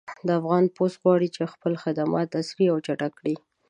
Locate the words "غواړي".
1.03-1.27